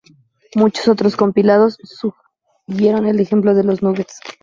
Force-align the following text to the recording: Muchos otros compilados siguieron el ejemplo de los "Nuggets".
Muchos 0.55 0.87
otros 0.87 1.15
compilados 1.15 1.77
siguieron 2.67 3.05
el 3.05 3.19
ejemplo 3.19 3.53
de 3.53 3.63
los 3.65 3.83
"Nuggets". 3.83 4.19